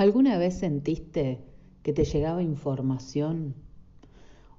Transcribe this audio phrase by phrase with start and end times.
[0.00, 1.44] ¿Alguna vez sentiste
[1.82, 3.54] que te llegaba información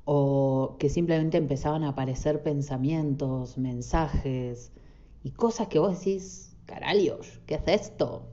[0.05, 4.71] o que simplemente empezaban a aparecer pensamientos, mensajes
[5.23, 8.27] y cosas que vos decís, caralios, ¿qué es esto?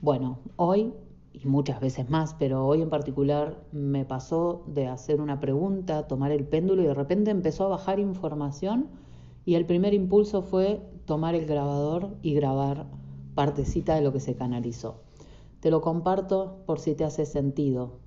[0.00, 0.94] Bueno, hoy
[1.34, 6.32] y muchas veces más, pero hoy en particular me pasó de hacer una pregunta, tomar
[6.32, 8.88] el péndulo y de repente empezó a bajar información
[9.44, 12.86] y el primer impulso fue tomar el grabador y grabar
[13.34, 15.11] partecita de lo que se canalizó.
[15.62, 18.00] Te lo comparto por si te hace sentido.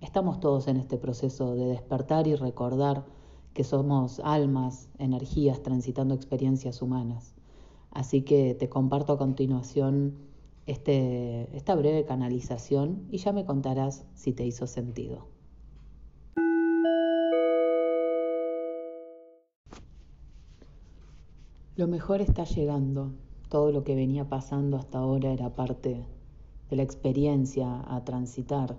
[0.00, 3.04] Estamos todos en este proceso de despertar y recordar
[3.52, 7.34] que somos almas, energías transitando experiencias humanas.
[7.90, 10.18] Así que te comparto a continuación
[10.66, 15.26] este, esta breve canalización y ya me contarás si te hizo sentido.
[21.74, 23.14] Lo mejor está llegando.
[23.48, 26.06] Todo lo que venía pasando hasta ahora era parte
[26.70, 28.76] de la experiencia a transitar.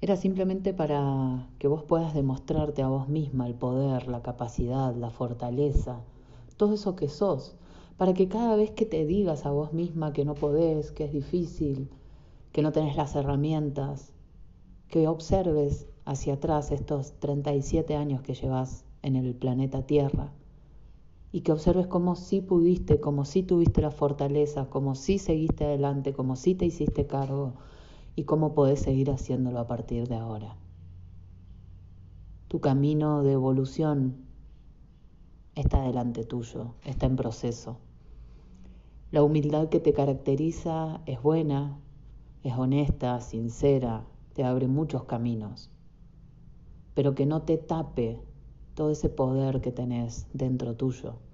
[0.00, 5.10] Era simplemente para que vos puedas demostrarte a vos misma el poder, la capacidad, la
[5.10, 6.00] fortaleza,
[6.56, 7.56] todo eso que sos,
[7.96, 11.12] para que cada vez que te digas a vos misma que no podés, que es
[11.12, 11.88] difícil,
[12.52, 14.12] que no tenés las herramientas,
[14.88, 20.32] que observes hacia atrás estos 37 años que llevas en el planeta Tierra
[21.36, 26.14] y que observes cómo sí pudiste, cómo sí tuviste la fortaleza, cómo sí seguiste adelante,
[26.14, 27.52] cómo sí te hiciste cargo
[28.14, 30.56] y cómo podés seguir haciéndolo a partir de ahora.
[32.48, 34.16] Tu camino de evolución
[35.54, 37.76] está delante tuyo, está en proceso.
[39.10, 41.78] La humildad que te caracteriza es buena,
[42.44, 45.68] es honesta, sincera, te abre muchos caminos,
[46.94, 48.22] pero que no te tape
[48.74, 51.25] todo ese poder que tenés dentro tuyo,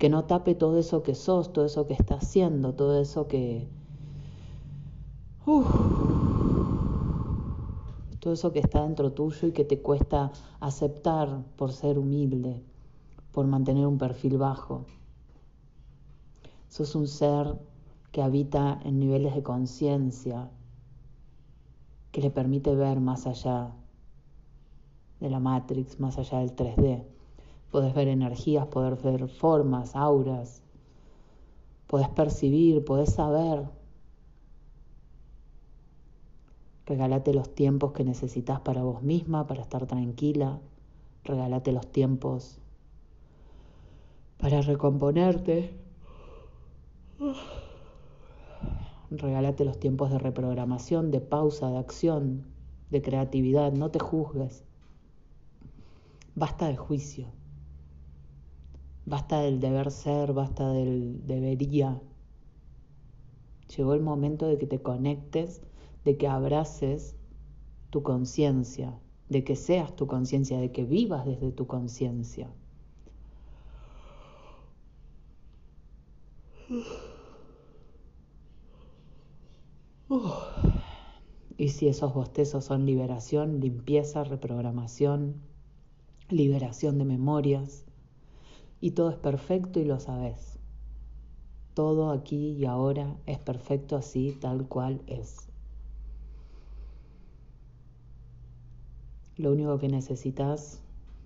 [0.00, 3.68] que no tape todo eso que sos, todo eso que estás haciendo, todo eso que...
[8.18, 12.62] todo eso que está dentro tuyo y que te cuesta aceptar por ser humilde,
[13.30, 14.86] por mantener un perfil bajo.
[16.70, 17.58] Sos un ser
[18.10, 20.50] que habita en niveles de conciencia,
[22.10, 23.76] que le permite ver más allá
[25.20, 27.19] de la Matrix, más allá del 3D.
[27.70, 30.62] Podés ver energías, podés ver formas, auras,
[31.86, 33.68] podés percibir, podés saber.
[36.86, 40.58] Regálate los tiempos que necesitas para vos misma, para estar tranquila.
[41.24, 42.58] Regálate los tiempos
[44.38, 45.78] para recomponerte
[49.10, 52.46] Regálate los tiempos de reprogramación, de pausa, de acción,
[52.90, 53.72] de creatividad.
[53.72, 54.64] No te juzgues.
[56.34, 57.26] Basta de juicio.
[59.10, 62.00] Basta del deber ser, basta del debería.
[63.76, 65.62] Llegó el momento de que te conectes,
[66.04, 67.16] de que abraces
[67.90, 68.96] tu conciencia,
[69.28, 72.48] de que seas tu conciencia, de que vivas desde tu conciencia.
[81.56, 85.34] Y si esos bostezos son liberación, limpieza, reprogramación,
[86.28, 87.89] liberación de memorias,
[88.80, 90.58] y todo es perfecto y lo sabes.
[91.74, 95.48] Todo aquí y ahora es perfecto así, tal cual es.
[99.36, 100.82] Lo único que necesitas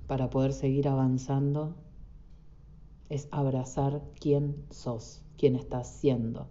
[0.06, 1.74] para poder seguir avanzando
[3.08, 6.46] es abrazar quién sos, quién estás siendo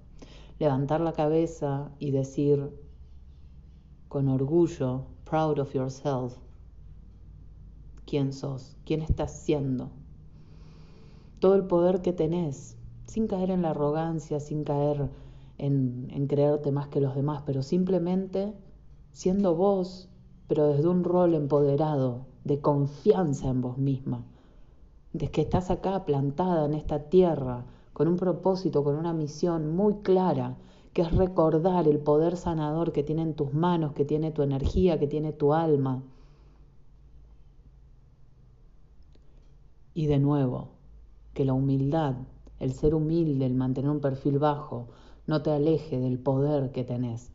[0.60, 2.72] levantar la cabeza y decir
[4.08, 6.38] con orgullo, proud of yourself,
[8.06, 9.92] quién sos, quién estás siendo,
[11.44, 15.10] todo el poder que tenés, sin caer en la arrogancia, sin caer
[15.58, 18.54] en, creerte más que los demás, pero simplemente
[19.12, 20.08] siendo vos,
[20.48, 24.24] pero desde un rol empoderado, de confianza en vos misma,
[25.12, 29.96] de que estás acá plantada en esta tierra, con un propósito, con una misión muy
[29.96, 30.56] clara,
[30.94, 34.98] que es recordar el poder sanador que tiene en tus manos, que tiene tu energía,
[34.98, 36.04] que tiene tu alma.
[39.94, 40.70] Y de nuevo,
[41.34, 42.16] que la humildad,
[42.60, 44.88] el ser humilde, el mantener un perfil bajo,
[45.28, 47.32] no te aleje del poder que tenés.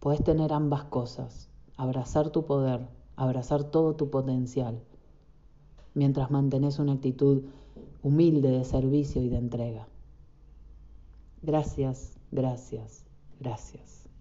[0.00, 4.82] Puedes tener ambas cosas, abrazar tu poder, abrazar todo tu potencial,
[5.94, 7.42] mientras mantenés una actitud
[8.02, 9.88] humilde de servicio y de entrega.
[11.42, 13.04] Gracias, gracias,
[13.40, 14.11] gracias.